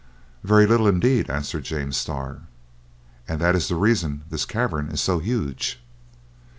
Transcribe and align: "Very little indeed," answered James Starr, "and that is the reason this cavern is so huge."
"Very 0.43 0.65
little 0.65 0.87
indeed," 0.87 1.29
answered 1.29 1.63
James 1.63 1.95
Starr, 1.95 2.39
"and 3.27 3.39
that 3.39 3.55
is 3.55 3.67
the 3.67 3.75
reason 3.75 4.23
this 4.31 4.45
cavern 4.45 4.89
is 4.89 4.99
so 4.99 5.19
huge." 5.19 5.79